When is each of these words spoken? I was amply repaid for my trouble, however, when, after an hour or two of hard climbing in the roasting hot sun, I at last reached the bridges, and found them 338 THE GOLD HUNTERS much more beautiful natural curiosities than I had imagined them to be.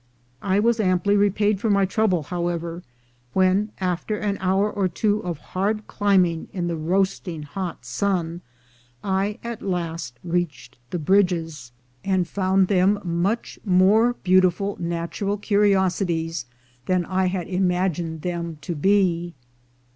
I 0.41 0.59
was 0.59 0.79
amply 0.79 1.15
repaid 1.15 1.59
for 1.61 1.69
my 1.69 1.85
trouble, 1.85 2.23
however, 2.23 2.81
when, 3.33 3.69
after 3.79 4.17
an 4.17 4.39
hour 4.39 4.71
or 4.71 4.87
two 4.87 5.19
of 5.23 5.37
hard 5.37 5.85
climbing 5.85 6.47
in 6.51 6.65
the 6.65 6.75
roasting 6.75 7.43
hot 7.43 7.85
sun, 7.85 8.41
I 9.03 9.37
at 9.43 9.61
last 9.61 10.17
reached 10.23 10.79
the 10.89 10.97
bridges, 10.97 11.71
and 12.03 12.27
found 12.27 12.67
them 12.67 12.95
338 12.95 12.95
THE 12.95 13.03
GOLD 13.03 13.13
HUNTERS 13.13 13.23
much 13.23 13.59
more 13.63 14.13
beautiful 14.23 14.77
natural 14.79 15.37
curiosities 15.37 16.45
than 16.87 17.05
I 17.05 17.27
had 17.27 17.47
imagined 17.47 18.23
them 18.23 18.57
to 18.63 18.73
be. 18.73 19.35